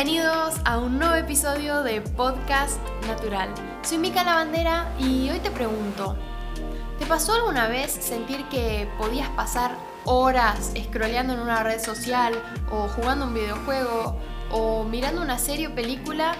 Bienvenidos 0.00 0.54
a 0.64 0.78
un 0.78 0.96
nuevo 0.96 1.16
episodio 1.16 1.82
de 1.82 2.00
Podcast 2.00 2.78
Natural. 3.08 3.52
Soy 3.82 3.98
Mica 3.98 4.22
Lavandera 4.22 4.94
y 4.96 5.28
hoy 5.28 5.40
te 5.40 5.50
pregunto, 5.50 6.16
¿te 7.00 7.06
pasó 7.06 7.34
alguna 7.34 7.66
vez 7.66 7.90
sentir 7.90 8.44
que 8.44 8.88
podías 8.96 9.28
pasar 9.30 9.72
horas 10.04 10.72
scrolleando 10.84 11.32
en 11.32 11.40
una 11.40 11.64
red 11.64 11.80
social 11.80 12.32
o 12.70 12.86
jugando 12.86 13.26
un 13.26 13.34
videojuego 13.34 14.16
o 14.52 14.84
mirando 14.84 15.20
una 15.20 15.36
serie 15.36 15.66
o 15.66 15.74
película, 15.74 16.36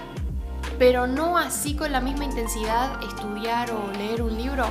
pero 0.77 1.05
no 1.05 1.37
así 1.37 1.75
con 1.75 1.91
la 1.91 1.99
misma 1.99 2.23
intensidad 2.23 3.03
estudiar 3.03 3.71
o 3.71 3.91
leer 3.91 4.21
un 4.21 4.37
libro? 4.37 4.67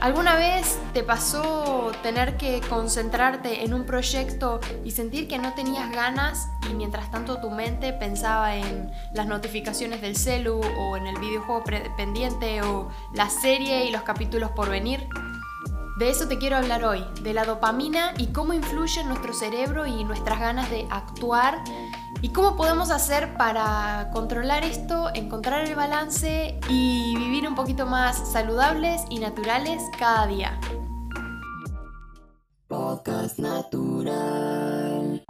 ¿Alguna 0.00 0.36
vez 0.36 0.78
te 0.92 1.02
pasó 1.02 1.90
tener 2.04 2.36
que 2.36 2.60
concentrarte 2.68 3.64
en 3.64 3.74
un 3.74 3.84
proyecto 3.84 4.60
y 4.84 4.92
sentir 4.92 5.26
que 5.26 5.38
no 5.38 5.54
tenías 5.54 5.90
ganas 5.90 6.48
y 6.70 6.74
mientras 6.74 7.10
tanto 7.10 7.40
tu 7.40 7.50
mente 7.50 7.92
pensaba 7.92 8.54
en 8.54 8.92
las 9.12 9.26
notificaciones 9.26 10.00
del 10.00 10.14
celu 10.14 10.60
o 10.78 10.96
en 10.96 11.08
el 11.08 11.18
videojuego 11.18 11.64
pendiente 11.96 12.62
o 12.62 12.88
la 13.12 13.28
serie 13.28 13.86
y 13.86 13.90
los 13.90 14.02
capítulos 14.02 14.52
por 14.52 14.70
venir? 14.70 15.08
De 15.98 16.10
eso 16.10 16.28
te 16.28 16.38
quiero 16.38 16.58
hablar 16.58 16.84
hoy, 16.84 17.04
de 17.22 17.34
la 17.34 17.44
dopamina 17.44 18.14
y 18.18 18.28
cómo 18.28 18.52
influye 18.52 19.00
en 19.00 19.08
nuestro 19.08 19.34
cerebro 19.34 19.84
y 19.84 20.04
nuestras 20.04 20.38
ganas 20.38 20.70
de 20.70 20.86
actuar 20.90 21.58
y 22.22 22.30
cómo 22.30 22.56
podemos 22.56 22.90
hacer 22.90 23.36
para 23.36 24.10
controlar 24.12 24.64
esto, 24.64 25.10
encontrar 25.14 25.66
el 25.66 25.74
balance 25.74 26.58
y 26.68 27.16
vivir 27.16 27.48
un 27.48 27.54
poquito 27.54 27.86
más 27.86 28.32
saludables 28.32 29.02
y 29.10 29.18
naturales 29.18 29.82
cada 29.98 30.26
día. 30.26 30.60
Podcast 32.66 33.38
natural. 33.38 35.24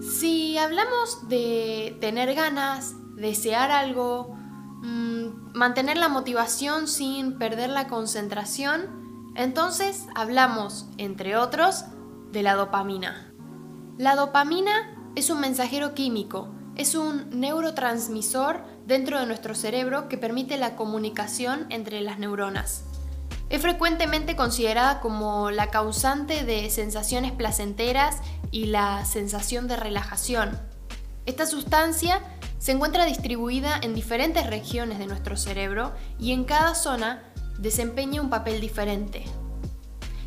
Si 0.00 0.58
hablamos 0.58 1.28
de 1.28 1.96
tener 2.00 2.34
ganas, 2.34 2.94
desear 3.16 3.70
algo, 3.70 4.34
Mm, 4.84 5.54
mantener 5.54 5.96
la 5.96 6.10
motivación 6.10 6.88
sin 6.88 7.38
perder 7.38 7.70
la 7.70 7.88
concentración, 7.88 9.32
entonces 9.34 10.06
hablamos, 10.14 10.90
entre 10.98 11.38
otros, 11.38 11.86
de 12.32 12.42
la 12.42 12.54
dopamina. 12.54 13.32
La 13.96 14.14
dopamina 14.14 14.93
es 15.16 15.30
un 15.30 15.40
mensajero 15.40 15.94
químico, 15.94 16.48
es 16.76 16.94
un 16.94 17.28
neurotransmisor 17.30 18.64
dentro 18.86 19.20
de 19.20 19.26
nuestro 19.26 19.54
cerebro 19.54 20.08
que 20.08 20.18
permite 20.18 20.56
la 20.56 20.76
comunicación 20.76 21.66
entre 21.70 22.00
las 22.00 22.18
neuronas. 22.18 22.84
Es 23.48 23.62
frecuentemente 23.62 24.34
considerada 24.34 25.00
como 25.00 25.50
la 25.50 25.68
causante 25.68 26.44
de 26.44 26.70
sensaciones 26.70 27.32
placenteras 27.32 28.18
y 28.50 28.66
la 28.66 29.04
sensación 29.04 29.68
de 29.68 29.76
relajación. 29.76 30.58
Esta 31.26 31.46
sustancia 31.46 32.20
se 32.58 32.72
encuentra 32.72 33.04
distribuida 33.04 33.78
en 33.82 33.94
diferentes 33.94 34.46
regiones 34.46 34.98
de 34.98 35.06
nuestro 35.06 35.36
cerebro 35.36 35.92
y 36.18 36.32
en 36.32 36.44
cada 36.44 36.74
zona 36.74 37.22
desempeña 37.58 38.20
un 38.20 38.30
papel 38.30 38.60
diferente. 38.60 39.24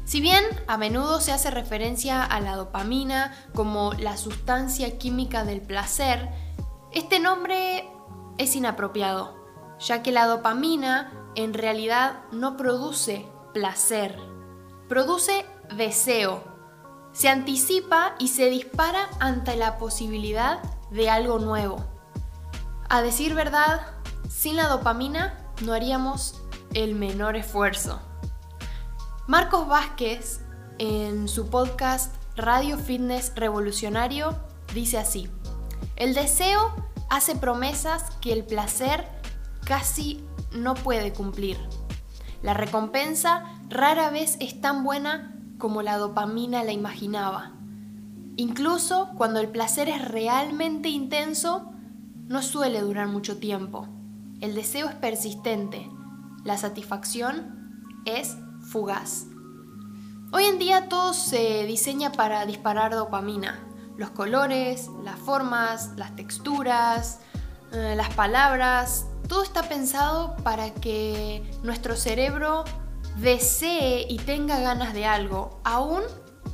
Si 0.08 0.22
bien 0.22 0.46
a 0.68 0.78
menudo 0.78 1.20
se 1.20 1.34
hace 1.34 1.52
referencia 1.52 2.24
a 2.24 2.40
la 2.40 2.56
dopamina 2.56 3.36
como 3.54 3.92
la 3.92 4.16
sustancia 4.16 4.98
química 4.98 5.44
del 5.44 5.60
placer, 5.60 6.30
este 6.94 7.20
nombre 7.20 7.90
es 8.38 8.56
inapropiado, 8.56 9.36
ya 9.80 10.04
que 10.04 10.14
la 10.14 10.26
dopamina 10.26 11.12
en 11.36 11.54
realidad 11.54 12.22
no 12.32 12.56
produce 12.56 13.28
placer, 13.54 14.18
produce 14.88 15.46
deseo, 15.76 16.42
se 17.12 17.28
anticipa 17.28 18.16
y 18.18 18.30
se 18.30 18.50
dispara 18.50 19.10
ante 19.20 19.58
la 19.58 19.78
posibilidad 19.78 20.60
de 20.90 21.10
algo 21.10 21.38
nuevo. 21.38 21.84
A 22.88 23.02
decir 23.02 23.34
verdad, 23.34 23.82
sin 24.30 24.56
la 24.56 24.70
dopamina 24.70 25.38
no 25.66 25.74
haríamos 25.74 26.42
el 26.74 26.96
menor 26.96 27.36
esfuerzo. 27.36 28.00
Marcos 29.28 29.68
Vázquez, 29.68 30.40
en 30.78 31.28
su 31.28 31.50
podcast 31.50 32.16
Radio 32.38 32.78
Fitness 32.78 33.34
Revolucionario, 33.36 34.38
dice 34.74 34.98
así, 34.98 35.28
el 35.98 36.14
deseo 36.14 36.74
hace 37.10 37.36
promesas 37.36 38.06
que 38.22 38.32
el 38.32 38.46
placer 38.46 39.06
casi 39.66 40.24
no 40.54 40.76
puede 40.76 41.12
cumplir. 41.12 41.58
La 42.42 42.54
recompensa 42.54 43.60
rara 43.68 44.12
vez 44.12 44.38
es 44.40 44.62
tan 44.62 44.86
buena 44.86 45.36
como 45.58 45.82
la 45.82 45.98
dopamina 45.98 46.64
la 46.64 46.72
imaginaba. 46.72 47.52
Incluso 48.38 49.10
cuando 49.18 49.42
el 49.42 49.50
placer 49.50 49.90
es 49.90 50.08
realmente 50.08 50.88
intenso, 50.88 51.74
no 52.30 52.42
suele 52.42 52.80
durar 52.80 53.10
mucho 53.10 53.40
tiempo. 53.40 53.90
El 54.40 54.56
deseo 54.56 54.88
es 54.88 54.96
persistente. 54.96 55.92
La 56.46 56.56
satisfacción 56.56 57.92
es 58.06 58.38
fugaz. 58.72 59.26
Hoy 60.32 60.44
en 60.44 60.60
día 60.60 60.90
todo 60.90 61.14
se 61.14 61.66
diseña 61.66 62.12
para 62.12 62.46
disparar 62.46 62.94
dopamina. 62.94 63.64
Los 63.96 64.12
colores, 64.12 64.90
las 65.04 65.18
formas, 65.18 65.92
las 65.96 66.16
texturas, 66.16 67.22
eh, 67.72 67.94
las 67.96 68.14
palabras, 68.14 69.08
todo 69.28 69.44
está 69.44 69.64
pensado 69.64 70.36
para 70.44 70.74
que 70.74 71.50
nuestro 71.64 71.96
cerebro 71.96 72.66
desee 73.16 74.06
y 74.10 74.18
tenga 74.18 74.60
ganas 74.60 74.94
de 74.94 75.06
algo, 75.06 75.62
aun 75.64 76.04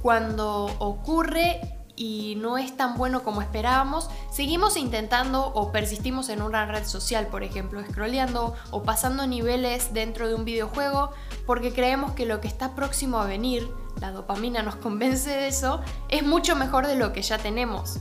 cuando 0.01 0.65
ocurre 0.79 1.72
y 1.95 2.35
no 2.37 2.57
es 2.57 2.75
tan 2.75 2.97
bueno 2.97 3.23
como 3.23 3.41
esperábamos, 3.41 4.09
seguimos 4.31 4.77
intentando 4.77 5.45
o 5.53 5.71
persistimos 5.71 6.29
en 6.29 6.41
una 6.41 6.65
red 6.65 6.85
social, 6.85 7.27
por 7.27 7.43
ejemplo, 7.43 7.83
scrolleando 7.83 8.55
o 8.71 8.83
pasando 8.83 9.27
niveles 9.27 9.93
dentro 9.93 10.27
de 10.27 10.35
un 10.35 10.45
videojuego 10.45 11.11
porque 11.45 11.73
creemos 11.73 12.13
que 12.13 12.25
lo 12.25 12.41
que 12.41 12.47
está 12.47 12.73
próximo 12.75 13.19
a 13.19 13.25
venir, 13.25 13.69
la 13.99 14.11
dopamina 14.11 14.63
nos 14.63 14.75
convence 14.77 15.29
de 15.29 15.47
eso, 15.47 15.81
es 16.09 16.23
mucho 16.23 16.55
mejor 16.55 16.87
de 16.87 16.95
lo 16.95 17.13
que 17.13 17.21
ya 17.21 17.37
tenemos. 17.37 17.99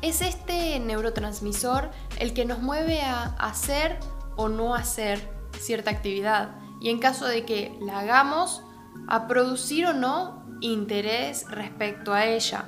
Es 0.00 0.22
este 0.22 0.78
neurotransmisor 0.78 1.90
el 2.18 2.32
que 2.32 2.44
nos 2.44 2.60
mueve 2.60 3.02
a 3.02 3.34
hacer 3.38 3.98
o 4.36 4.48
no 4.48 4.74
hacer 4.74 5.28
cierta 5.58 5.90
actividad 5.90 6.54
y 6.80 6.90
en 6.90 7.00
caso 7.00 7.26
de 7.26 7.44
que 7.44 7.76
la 7.80 7.98
hagamos, 7.98 8.62
a 9.06 9.26
producir 9.26 9.86
o 9.86 9.92
no 9.92 10.44
interés 10.60 11.44
respecto 11.50 12.12
a 12.12 12.26
ella. 12.26 12.64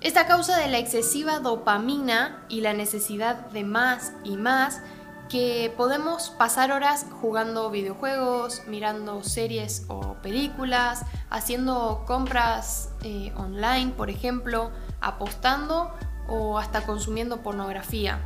Esta 0.00 0.26
causa 0.26 0.58
de 0.58 0.68
la 0.68 0.78
excesiva 0.78 1.38
dopamina 1.38 2.44
y 2.48 2.60
la 2.60 2.74
necesidad 2.74 3.46
de 3.50 3.64
más 3.64 4.12
y 4.24 4.36
más 4.36 4.82
que 5.28 5.72
podemos 5.76 6.30
pasar 6.30 6.70
horas 6.70 7.06
jugando 7.20 7.70
videojuegos, 7.70 8.62
mirando 8.68 9.22
series 9.24 9.84
o 9.88 10.14
películas, 10.22 11.04
haciendo 11.30 12.04
compras 12.06 12.90
eh, 13.02 13.32
online, 13.36 13.92
por 13.96 14.10
ejemplo, 14.10 14.70
apostando 15.00 15.92
o 16.28 16.58
hasta 16.58 16.82
consumiendo 16.82 17.42
pornografía. 17.42 18.22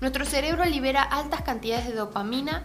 Nuestro 0.00 0.24
cerebro 0.24 0.64
libera 0.64 1.02
altas 1.02 1.42
cantidades 1.42 1.86
de 1.86 1.94
dopamina 1.94 2.64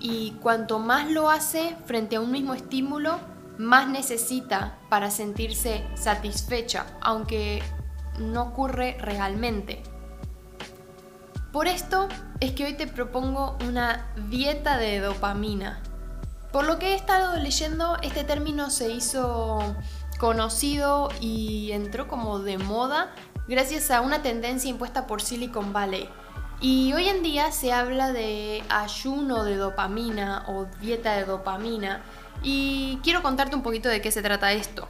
y 0.00 0.32
cuanto 0.42 0.78
más 0.78 1.10
lo 1.10 1.30
hace 1.30 1.76
frente 1.84 2.16
a 2.16 2.20
un 2.20 2.32
mismo 2.32 2.54
estímulo, 2.54 3.18
más 3.58 3.86
necesita 3.88 4.78
para 4.88 5.10
sentirse 5.10 5.84
satisfecha, 5.94 6.86
aunque 7.02 7.62
no 8.18 8.42
ocurre 8.42 8.96
realmente. 9.00 9.82
Por 11.52 11.68
esto 11.68 12.08
es 12.40 12.52
que 12.52 12.64
hoy 12.64 12.74
te 12.74 12.86
propongo 12.86 13.58
una 13.68 14.10
dieta 14.28 14.78
de 14.78 15.00
dopamina. 15.00 15.82
Por 16.52 16.64
lo 16.64 16.78
que 16.78 16.92
he 16.92 16.94
estado 16.94 17.36
leyendo, 17.36 17.96
este 18.02 18.24
término 18.24 18.70
se 18.70 18.90
hizo 18.90 19.76
conocido 20.18 21.10
y 21.20 21.72
entró 21.72 22.08
como 22.08 22.38
de 22.38 22.58
moda 22.58 23.12
gracias 23.48 23.90
a 23.90 24.00
una 24.00 24.22
tendencia 24.22 24.70
impuesta 24.70 25.06
por 25.06 25.22
Silicon 25.22 25.72
Valley. 25.72 26.08
Y 26.60 26.92
hoy 26.92 27.08
en 27.08 27.22
día 27.22 27.52
se 27.52 27.72
habla 27.72 28.12
de 28.12 28.62
ayuno 28.68 29.44
de 29.44 29.56
dopamina 29.56 30.44
o 30.46 30.66
dieta 30.80 31.12
de 31.12 31.24
dopamina 31.24 32.02
y 32.42 32.98
quiero 33.02 33.22
contarte 33.22 33.56
un 33.56 33.62
poquito 33.62 33.88
de 33.88 34.02
qué 34.02 34.10
se 34.10 34.22
trata 34.22 34.52
esto. 34.52 34.86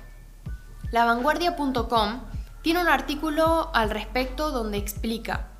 Lavanguardia.com 0.90 2.22
tiene 2.62 2.80
un 2.80 2.88
artículo 2.88 3.70
al 3.72 3.90
respecto 3.90 4.50
donde 4.50 4.78
explica 4.78 5.50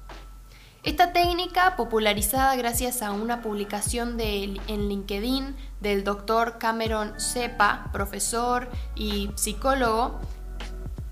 esta 0.82 1.12
técnica, 1.12 1.76
popularizada 1.76 2.56
gracias 2.56 3.02
a 3.02 3.12
una 3.12 3.42
publicación 3.42 4.18
en 4.18 4.88
LinkedIn 4.88 5.54
del 5.80 6.04
doctor 6.04 6.56
Cameron 6.56 7.20
Sepa, 7.20 7.90
profesor 7.92 8.66
y 8.94 9.30
psicólogo, 9.34 10.18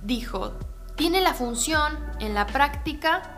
dijo, 0.03 0.55
tiene 0.97 1.21
la 1.21 1.35
función 1.35 1.99
en 2.19 2.33
la 2.33 2.47
práctica 2.47 3.38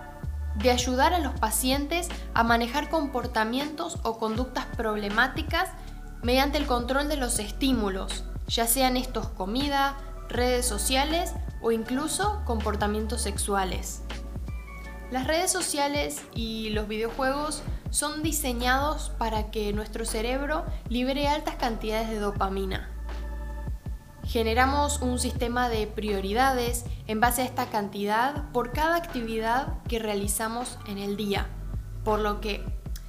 de 0.57 0.71
ayudar 0.71 1.15
a 1.15 1.19
los 1.19 1.39
pacientes 1.39 2.09
a 2.35 2.43
manejar 2.43 2.89
comportamientos 2.89 3.99
o 4.03 4.19
conductas 4.19 4.67
problemáticas 4.77 5.69
mediante 6.23 6.59
el 6.59 6.67
control 6.67 7.09
de 7.09 7.17
los 7.17 7.39
estímulos, 7.39 8.25
ya 8.49 8.67
sean 8.67 8.97
estos 8.97 9.29
comida, 9.29 9.97
redes 10.29 10.67
sociales 10.67 11.33
o 11.63 11.73
incluso 11.73 12.43
comportamientos 12.45 13.23
sexuales. 13.23 14.03
Las 15.11 15.27
redes 15.27 15.51
sociales 15.51 16.23
y 16.35 16.71
los 16.71 16.87
videojuegos 16.87 17.63
son 17.91 18.23
diseñados 18.23 19.11
para 19.19 19.51
que 19.51 19.73
nuestro 19.73 20.05
cerebro 20.05 20.65
libere 20.89 21.27
altas 21.27 21.57
cantidades 21.57 22.09
de 22.09 22.21
dopamina. 22.21 22.89
Generamos 24.31 25.03
un 25.03 25.19
sistema 25.19 25.69
de 25.69 25.89
prioridades 25.89 26.85
en 27.09 27.19
base 27.19 27.43
a 27.43 27.45
esta 27.45 27.67
cantidad 27.67 28.49
por 28.53 28.71
cada 28.71 28.95
actividad 28.95 29.83
que 29.89 29.99
realizamos 29.99 30.79
en 30.87 30.99
el 30.99 31.17
día, 31.17 31.49
por 32.05 32.21
lo 32.21 32.41
que 32.41 32.65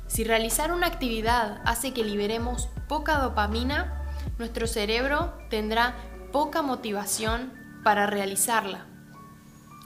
si 0.07 0.23
realizar 0.23 0.73
una 0.73 0.87
actividad 0.87 1.61
hace 1.63 1.93
que 1.93 2.03
liberemos 2.03 2.69
poca 2.87 3.19
dopamina, 3.19 4.03
nuestro 4.39 4.65
cerebro 4.65 5.31
tendrá 5.51 5.93
poca 6.31 6.63
motivación 6.63 7.53
para 7.83 8.07
realizarla. 8.07 8.87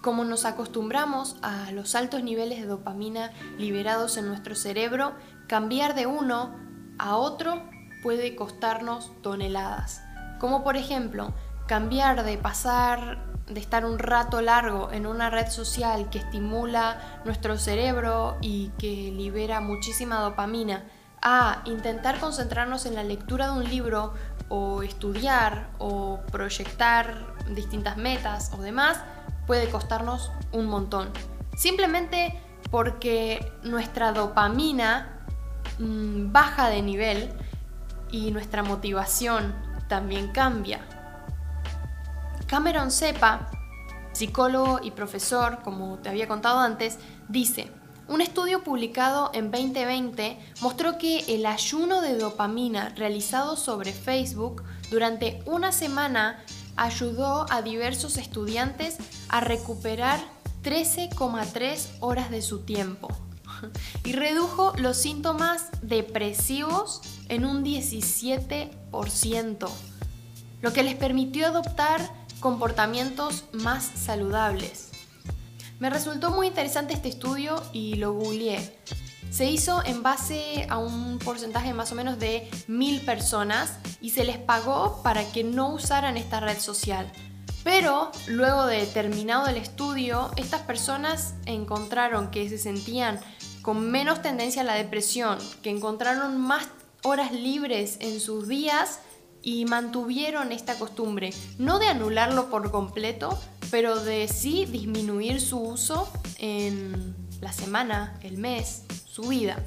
Como 0.02 0.24
nos 0.24 0.46
acostumbramos 0.46 1.36
a 1.42 1.70
los 1.74 1.96
altos 1.96 2.24
niveles 2.24 2.62
de 2.62 2.68
dopamina 2.68 3.34
liberados 3.58 4.16
en 4.16 4.30
nuestro 4.30 4.56
cerebro, 4.56 5.12
cambiar 5.50 5.96
de 5.96 6.06
uno 6.06 6.56
a 6.98 7.18
otro 7.18 7.62
puede 8.04 8.38
costarnos 8.38 9.12
toneladas. 9.22 10.05
Como 10.40 10.64
por 10.64 10.78
ejemplo, 10.78 11.34
cambiar 11.68 12.24
de 12.24 12.38
pasar 12.38 13.18
de 13.48 13.60
estar 13.60 13.86
un 13.86 14.00
rato 14.00 14.42
largo 14.42 14.92
en 14.92 15.06
una 15.06 15.30
red 15.30 15.50
social 15.50 16.10
que 16.10 16.18
estimula 16.18 17.22
nuestro 17.26 17.58
cerebro 17.58 18.38
y 18.42 18.70
que 18.80 19.12
libera 19.12 19.62
muchísima 19.62 20.20
dopamina 20.20 20.84
a 21.22 21.62
intentar 21.66 22.20
concentrarnos 22.20 22.86
en 22.86 22.96
la 22.96 23.04
lectura 23.04 23.48
de 23.48 23.60
un 23.60 23.70
libro 23.70 24.14
o 24.50 24.84
estudiar 24.84 25.70
o 25.80 26.20
proyectar 26.32 27.36
distintas 27.54 27.98
metas 27.98 28.52
o 28.58 28.62
demás, 28.62 29.00
puede 29.48 29.70
costarnos 29.70 30.32
un 30.52 30.68
montón. 30.68 31.10
Simplemente 31.56 32.40
porque 32.72 33.54
nuestra 33.64 34.12
dopamina 34.12 35.24
mm, 35.80 36.32
baja 36.32 36.70
de 36.70 36.82
nivel 36.82 37.34
y 38.12 38.32
nuestra 38.32 38.64
motivación 38.64 39.54
también 39.88 40.30
cambia. 40.30 40.82
Cameron 42.48 42.92
Sepa, 42.92 43.50
psicólogo 44.14 44.80
y 44.82 44.92
profesor, 44.92 45.60
como 45.64 45.98
te 46.00 46.10
había 46.10 46.28
contado 46.28 46.60
antes, 46.60 47.00
dice, 47.28 47.72
un 48.08 48.22
estudio 48.22 48.64
publicado 48.64 49.32
en 49.34 49.50
2020 49.50 50.38
mostró 50.62 51.00
que 51.00 51.26
el 51.36 51.46
ayuno 51.46 52.02
de 52.02 52.18
dopamina 52.18 52.90
realizado 52.90 53.56
sobre 53.56 53.94
Facebook 53.94 54.64
durante 54.92 55.42
una 55.48 55.72
semana 55.72 56.44
ayudó 56.76 57.48
a 57.50 57.64
diversos 57.64 58.18
estudiantes 58.18 58.98
a 59.30 59.40
recuperar 59.40 60.20
13,3 60.64 61.98
horas 62.00 62.30
de 62.30 62.44
su 62.44 62.60
tiempo 62.60 63.10
y 64.03 64.13
redujo 64.13 64.73
los 64.77 64.97
síntomas 64.97 65.67
depresivos 65.81 67.01
en 67.29 67.45
un 67.45 67.63
17%, 67.63 69.69
lo 70.62 70.73
que 70.73 70.83
les 70.83 70.95
permitió 70.95 71.47
adoptar 71.47 72.01
comportamientos 72.39 73.45
más 73.53 73.83
saludables. 73.83 74.91
Me 75.79 75.89
resultó 75.89 76.31
muy 76.31 76.47
interesante 76.47 76.94
este 76.94 77.09
estudio 77.09 77.62
y 77.73 77.95
lo 77.95 78.13
googleé. 78.13 78.79
Se 79.29 79.50
hizo 79.50 79.83
en 79.85 80.03
base 80.03 80.65
a 80.69 80.77
un 80.77 81.19
porcentaje 81.19 81.73
más 81.73 81.91
o 81.91 81.95
menos 81.95 82.17
de 82.19 82.50
mil 82.67 83.01
personas 83.01 83.73
y 84.00 84.12
se 84.12 84.23
les 84.23 84.38
pagó 84.38 85.01
para 85.03 85.29
que 85.31 85.44
no 85.44 85.73
usaran 85.73 86.15
esta 86.15 86.39
red 86.39 86.59
social. 86.59 87.12
Pero 87.65 88.12
luego 88.27 88.67
de 88.67 88.85
terminado 88.85 89.47
el 89.47 89.57
estudio, 89.57 90.31
estas 90.38 90.62
personas 90.62 91.33
encontraron 91.45 92.29
que 92.29 92.47
se 92.47 92.59
sentían 92.59 93.19
con 93.65 93.89
menos 93.89 94.21
tendencia 94.21 94.62
a 94.62 94.63
la 94.63 94.75
depresión, 94.75 95.39
que 95.63 95.71
encontraron 95.71 96.39
más 96.39 96.67
horas 97.01 97.31
libres 97.31 97.97
en 98.00 98.19
sus 98.19 98.47
días 98.47 99.00
y 99.41 99.65
mantuvieron 99.65 100.51
esta 100.51 100.75
costumbre, 100.75 101.33
no 101.57 101.79
de 101.79 101.88
anularlo 101.88 102.51
por 102.51 102.69
completo, 102.69 103.39
pero 103.71 104.00
de 104.00 104.27
sí 104.27 104.65
disminuir 104.65 105.41
su 105.41 105.59
uso 105.59 106.07
en 106.38 107.15
la 107.41 107.51
semana, 107.51 108.19
el 108.21 108.38
mes, 108.38 108.83
su 109.07 109.23
vida. 109.23 109.57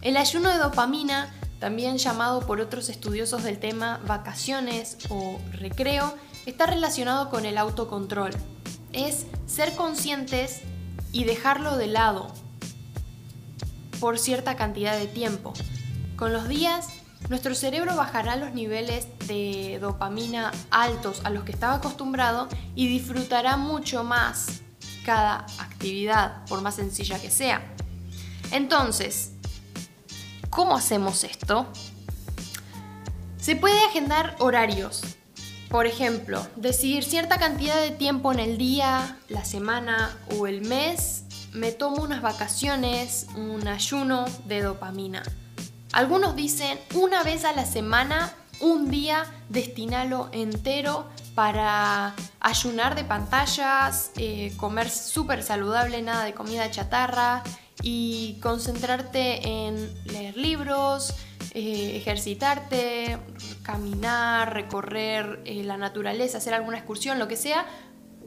El 0.00 0.16
ayuno 0.16 0.48
de 0.48 0.58
dopamina, 0.58 1.34
también 1.58 1.98
llamado 1.98 2.46
por 2.46 2.60
otros 2.60 2.88
estudiosos 2.88 3.42
del 3.42 3.58
tema 3.58 4.00
vacaciones 4.06 4.96
o 5.08 5.40
recreo, 5.50 6.14
está 6.46 6.66
relacionado 6.66 7.30
con 7.30 7.46
el 7.46 7.58
autocontrol. 7.58 8.30
Es 8.92 9.26
ser 9.46 9.74
conscientes 9.74 10.60
y 11.10 11.24
dejarlo 11.24 11.76
de 11.76 11.88
lado 11.88 12.32
por 14.00 14.18
cierta 14.18 14.56
cantidad 14.56 14.98
de 14.98 15.06
tiempo. 15.06 15.52
Con 16.16 16.32
los 16.32 16.48
días, 16.48 16.88
nuestro 17.28 17.54
cerebro 17.54 17.96
bajará 17.96 18.36
los 18.36 18.52
niveles 18.52 19.08
de 19.26 19.78
dopamina 19.80 20.52
altos 20.70 21.20
a 21.24 21.30
los 21.30 21.44
que 21.44 21.52
estaba 21.52 21.74
acostumbrado 21.74 22.48
y 22.74 22.88
disfrutará 22.88 23.56
mucho 23.56 24.04
más 24.04 24.60
cada 25.04 25.46
actividad, 25.58 26.44
por 26.46 26.62
más 26.62 26.76
sencilla 26.76 27.20
que 27.20 27.30
sea. 27.30 27.62
Entonces, 28.52 29.32
¿cómo 30.50 30.76
hacemos 30.76 31.24
esto? 31.24 31.66
Se 33.38 33.56
puede 33.56 33.78
agendar 33.86 34.36
horarios. 34.38 35.02
Por 35.68 35.86
ejemplo, 35.86 36.46
decidir 36.56 37.04
cierta 37.04 37.38
cantidad 37.38 37.80
de 37.80 37.90
tiempo 37.90 38.32
en 38.32 38.38
el 38.38 38.56
día, 38.56 39.18
la 39.28 39.44
semana 39.44 40.16
o 40.38 40.46
el 40.46 40.62
mes, 40.62 41.24
me 41.56 41.72
tomo 41.72 42.02
unas 42.02 42.20
vacaciones, 42.20 43.26
un 43.34 43.66
ayuno 43.66 44.26
de 44.44 44.62
dopamina. 44.62 45.22
Algunos 45.92 46.36
dicen 46.36 46.78
una 46.94 47.22
vez 47.22 47.44
a 47.44 47.52
la 47.52 47.64
semana, 47.64 48.34
un 48.60 48.90
día, 48.90 49.24
destinalo 49.48 50.28
entero 50.32 51.06
para 51.34 52.14
ayunar 52.40 52.94
de 52.94 53.04
pantallas, 53.04 54.10
eh, 54.16 54.52
comer 54.58 54.90
súper 54.90 55.42
saludable, 55.42 56.02
nada 56.02 56.24
de 56.24 56.34
comida 56.34 56.70
chatarra 56.70 57.42
y 57.82 58.38
concentrarte 58.42 59.66
en 59.66 59.94
leer 60.04 60.36
libros, 60.36 61.14
eh, 61.54 61.96
ejercitarte, 61.96 63.18
caminar, 63.62 64.52
recorrer 64.52 65.40
eh, 65.46 65.64
la 65.64 65.78
naturaleza, 65.78 66.38
hacer 66.38 66.52
alguna 66.52 66.76
excursión, 66.76 67.18
lo 67.18 67.28
que 67.28 67.36
sea, 67.36 67.64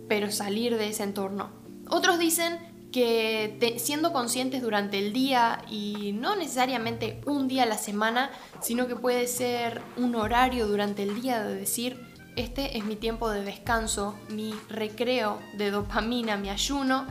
pero 0.07 0.31
salir 0.31 0.77
de 0.77 0.89
ese 0.89 1.03
entorno. 1.03 1.51
Otros 1.89 2.19
dicen 2.19 2.68
que 2.91 3.75
siendo 3.79 4.11
conscientes 4.13 4.61
durante 4.61 4.97
el 4.99 5.13
día 5.13 5.63
y 5.69 6.13
no 6.13 6.35
necesariamente 6.35 7.21
un 7.25 7.47
día 7.47 7.63
a 7.63 7.65
la 7.65 7.77
semana, 7.77 8.31
sino 8.61 8.87
que 8.87 8.95
puede 8.95 9.27
ser 9.27 9.81
un 9.97 10.15
horario 10.15 10.67
durante 10.67 11.03
el 11.03 11.21
día 11.21 11.43
de 11.43 11.55
decir, 11.55 11.99
este 12.35 12.77
es 12.77 12.85
mi 12.85 12.95
tiempo 12.95 13.29
de 13.29 13.43
descanso, 13.43 14.15
mi 14.29 14.53
recreo 14.69 15.39
de 15.57 15.71
dopamina, 15.71 16.37
mi 16.37 16.49
ayuno 16.49 17.05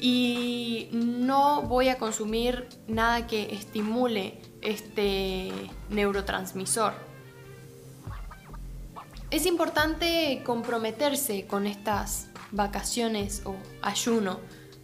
y 0.00 0.88
no 0.92 1.62
voy 1.62 1.88
a 1.88 1.98
consumir 1.98 2.66
nada 2.88 3.26
que 3.26 3.52
estimule 3.54 4.40
este 4.62 5.50
neurotransmisor. 5.90 6.94
Es 9.30 9.46
importante 9.46 10.42
comprometerse 10.44 11.46
con 11.46 11.66
estas 11.66 12.28
vacaciones 12.50 13.42
o 13.44 13.54
ayuno. 13.82 14.40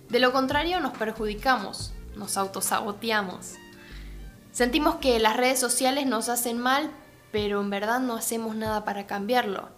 De 0.08 0.20
lo 0.20 0.32
contrario 0.32 0.80
nos 0.80 0.96
perjudicamos, 0.96 1.92
nos 2.14 2.36
autosaboteamos. 2.36 3.54
Sentimos 4.52 4.96
que 4.96 5.18
las 5.18 5.36
redes 5.36 5.58
sociales 5.58 6.06
nos 6.06 6.28
hacen 6.28 6.58
mal, 6.58 6.90
pero 7.32 7.60
en 7.60 7.70
verdad 7.70 8.00
no 8.00 8.14
hacemos 8.14 8.54
nada 8.54 8.84
para 8.84 9.06
cambiarlo. 9.06 9.68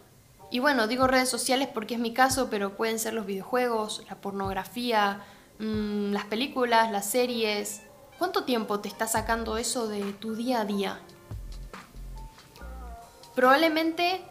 Y 0.50 0.60
bueno, 0.60 0.86
digo 0.86 1.06
redes 1.06 1.28
sociales 1.28 1.68
porque 1.72 1.94
es 1.94 2.00
mi 2.00 2.12
caso, 2.12 2.48
pero 2.50 2.76
pueden 2.76 2.98
ser 2.98 3.14
los 3.14 3.26
videojuegos, 3.26 4.04
la 4.08 4.16
pornografía, 4.16 5.22
mm, 5.58 6.12
las 6.12 6.24
películas, 6.26 6.90
las 6.92 7.10
series. 7.10 7.82
¿Cuánto 8.18 8.44
tiempo 8.44 8.80
te 8.80 8.88
está 8.88 9.06
sacando 9.06 9.58
eso 9.58 9.88
de 9.88 10.12
tu 10.12 10.34
día 10.34 10.60
a 10.60 10.64
día? 10.64 11.00
Probablemente 13.34 14.22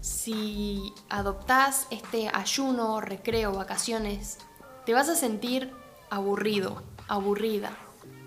si 0.00 0.92
adoptás 1.08 1.86
este 1.90 2.28
ayuno, 2.32 3.00
recreo, 3.00 3.52
vacaciones, 3.52 4.38
te 4.84 4.94
vas 4.94 5.08
a 5.08 5.16
sentir 5.16 5.72
aburrido, 6.10 6.82
aburrida. 7.08 7.70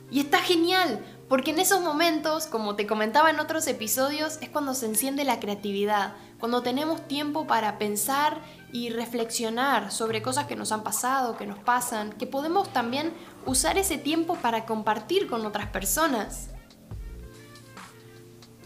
Y 0.09 0.21
está 0.21 0.39
genial, 0.39 1.05
porque 1.27 1.51
en 1.51 1.59
esos 1.59 1.81
momentos, 1.81 2.47
como 2.47 2.75
te 2.75 2.87
comentaba 2.87 3.29
en 3.29 3.39
otros 3.39 3.67
episodios, 3.67 4.37
es 4.41 4.49
cuando 4.49 4.73
se 4.73 4.85
enciende 4.85 5.25
la 5.25 5.39
creatividad, 5.39 6.15
cuando 6.39 6.61
tenemos 6.61 7.07
tiempo 7.07 7.47
para 7.47 7.77
pensar 7.77 8.41
y 8.71 8.89
reflexionar 8.89 9.91
sobre 9.91 10.21
cosas 10.21 10.45
que 10.45 10.55
nos 10.55 10.71
han 10.71 10.83
pasado, 10.83 11.35
que 11.35 11.45
nos 11.45 11.59
pasan, 11.59 12.13
que 12.13 12.27
podemos 12.27 12.71
también 12.71 13.13
usar 13.45 13.77
ese 13.77 13.97
tiempo 13.97 14.35
para 14.35 14.65
compartir 14.65 15.27
con 15.27 15.45
otras 15.45 15.67
personas. 15.67 16.49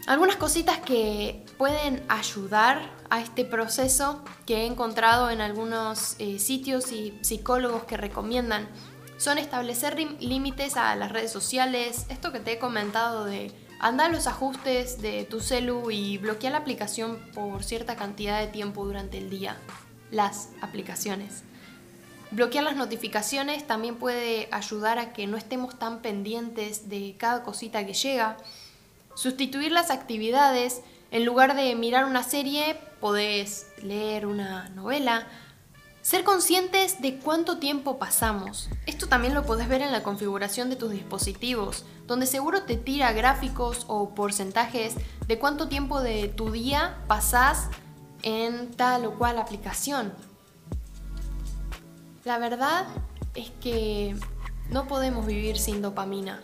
Algunas 0.06 0.36
cositas 0.36 0.78
que 0.78 1.41
pueden 1.62 2.02
ayudar 2.08 2.90
a 3.08 3.20
este 3.20 3.44
proceso 3.44 4.24
que 4.46 4.62
he 4.62 4.66
encontrado 4.66 5.30
en 5.30 5.40
algunos 5.40 6.16
eh, 6.18 6.40
sitios 6.40 6.90
y 6.90 7.16
psicólogos 7.20 7.84
que 7.84 7.96
recomiendan 7.96 8.68
son 9.16 9.38
establecer 9.38 9.96
límites 10.18 10.76
a 10.76 10.96
las 10.96 11.12
redes 11.12 11.30
sociales, 11.30 12.06
esto 12.08 12.32
que 12.32 12.40
te 12.40 12.54
he 12.54 12.58
comentado 12.58 13.24
de 13.24 13.52
andar 13.78 14.10
los 14.10 14.26
ajustes 14.26 15.00
de 15.00 15.22
tu 15.22 15.38
celu 15.38 15.92
y 15.92 16.18
bloquear 16.18 16.50
la 16.50 16.58
aplicación 16.58 17.20
por 17.32 17.62
cierta 17.62 17.94
cantidad 17.94 18.40
de 18.40 18.48
tiempo 18.48 18.84
durante 18.84 19.18
el 19.18 19.30
día, 19.30 19.56
las 20.10 20.48
aplicaciones. 20.62 21.44
Bloquear 22.32 22.64
las 22.64 22.74
notificaciones 22.74 23.68
también 23.68 23.94
puede 23.98 24.48
ayudar 24.50 24.98
a 24.98 25.12
que 25.12 25.28
no 25.28 25.36
estemos 25.36 25.78
tan 25.78 26.02
pendientes 26.02 26.88
de 26.88 27.14
cada 27.16 27.44
cosita 27.44 27.86
que 27.86 27.94
llega. 27.94 28.36
Sustituir 29.14 29.70
las 29.70 29.92
actividades, 29.92 30.80
en 31.12 31.24
lugar 31.24 31.54
de 31.54 31.74
mirar 31.76 32.06
una 32.06 32.24
serie, 32.24 32.80
podés 33.00 33.68
leer 33.82 34.26
una 34.26 34.68
novela 34.70 35.28
ser 36.02 36.24
conscientes 36.24 37.00
de 37.00 37.18
cuánto 37.18 37.58
tiempo 37.58 37.96
pasamos. 37.96 38.68
Esto 38.86 39.06
también 39.06 39.34
lo 39.34 39.44
podés 39.44 39.68
ver 39.68 39.82
en 39.82 39.92
la 39.92 40.02
configuración 40.02 40.68
de 40.68 40.76
tus 40.76 40.90
dispositivos, 40.90 41.84
donde 42.08 42.26
seguro 42.26 42.64
te 42.64 42.76
tira 42.76 43.12
gráficos 43.12 43.84
o 43.86 44.10
porcentajes 44.10 44.94
de 45.28 45.38
cuánto 45.38 45.68
tiempo 45.68 46.00
de 46.00 46.26
tu 46.28 46.50
día 46.50 46.98
pasás 47.06 47.68
en 48.22 48.72
tal 48.72 49.06
o 49.06 49.16
cual 49.16 49.38
aplicación. 49.38 50.12
La 52.24 52.38
verdad 52.38 52.86
es 53.34 53.50
que 53.60 54.16
no 54.70 54.88
podemos 54.88 55.24
vivir 55.24 55.58
sin 55.58 55.82
dopamina. 55.82 56.40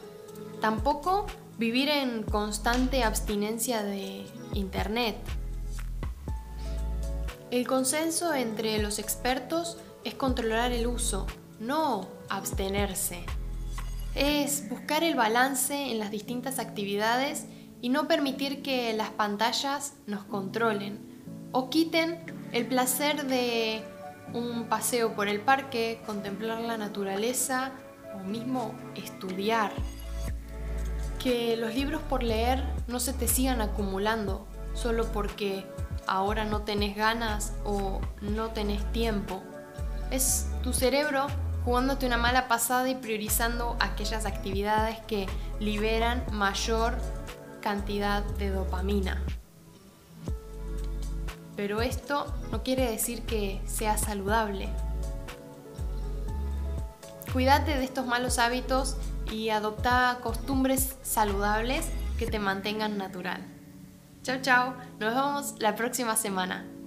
Tampoco 0.60 1.26
vivir 1.58 1.88
en 1.88 2.22
constante 2.22 3.02
abstinencia 3.02 3.82
de 3.82 4.24
Internet. 4.54 5.16
El 7.50 7.66
consenso 7.66 8.32
entre 8.32 8.80
los 8.80 8.98
expertos 9.00 9.76
es 10.04 10.14
controlar 10.14 10.70
el 10.70 10.86
uso, 10.86 11.26
no 11.58 12.08
abstenerse. 12.28 13.24
Es 14.14 14.68
buscar 14.68 15.02
el 15.02 15.16
balance 15.16 15.90
en 15.90 15.98
las 15.98 16.10
distintas 16.10 16.60
actividades 16.60 17.46
y 17.80 17.88
no 17.88 18.06
permitir 18.06 18.62
que 18.62 18.92
las 18.92 19.10
pantallas 19.10 19.94
nos 20.06 20.24
controlen 20.24 21.00
o 21.52 21.70
quiten 21.70 22.18
el 22.52 22.66
placer 22.66 23.26
de 23.26 23.82
un 24.32 24.68
paseo 24.68 25.14
por 25.14 25.26
el 25.28 25.40
parque, 25.40 26.00
contemplar 26.06 26.60
la 26.60 26.76
naturaleza 26.76 27.72
o 28.14 28.18
mismo 28.24 28.74
estudiar. 28.94 29.72
Que 31.28 31.58
los 31.58 31.74
libros 31.74 32.00
por 32.00 32.22
leer 32.22 32.64
no 32.86 33.00
se 33.00 33.12
te 33.12 33.28
sigan 33.28 33.60
acumulando 33.60 34.46
solo 34.72 35.04
porque 35.12 35.66
ahora 36.06 36.46
no 36.46 36.62
tenés 36.62 36.96
ganas 36.96 37.52
o 37.66 38.00
no 38.22 38.52
tenés 38.52 38.82
tiempo. 38.92 39.42
Es 40.10 40.46
tu 40.62 40.72
cerebro 40.72 41.26
jugándote 41.66 42.06
una 42.06 42.16
mala 42.16 42.48
pasada 42.48 42.88
y 42.88 42.94
priorizando 42.94 43.76
aquellas 43.78 44.24
actividades 44.24 45.00
que 45.00 45.26
liberan 45.60 46.24
mayor 46.32 46.96
cantidad 47.60 48.24
de 48.38 48.48
dopamina. 48.48 49.22
Pero 51.56 51.82
esto 51.82 52.32
no 52.50 52.62
quiere 52.62 52.90
decir 52.90 53.26
que 53.26 53.60
sea 53.66 53.98
saludable. 53.98 54.70
Cuídate 57.34 57.76
de 57.76 57.84
estos 57.84 58.06
malos 58.06 58.38
hábitos 58.38 58.96
y 59.30 59.50
adopta 59.50 60.18
costumbres 60.22 60.96
saludables 61.02 61.88
que 62.18 62.26
te 62.26 62.38
mantengan 62.38 62.98
natural. 62.98 63.40
Chao, 64.22 64.38
chao. 64.42 64.74
Nos 64.98 65.14
vemos 65.14 65.54
la 65.58 65.74
próxima 65.74 66.16
semana. 66.16 66.77